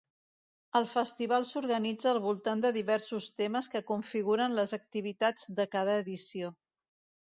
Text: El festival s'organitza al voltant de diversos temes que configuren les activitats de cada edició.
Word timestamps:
El 0.79 0.87
festival 0.93 1.45
s'organitza 1.49 2.09
al 2.13 2.21
voltant 2.25 2.65
de 2.65 2.73
diversos 2.79 3.29
temes 3.45 3.71
que 3.77 3.85
configuren 3.95 4.61
les 4.63 4.77
activitats 4.83 5.51
de 5.63 5.73
cada 5.79 6.05
edició. 6.05 6.57